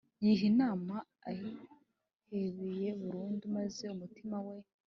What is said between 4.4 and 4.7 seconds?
we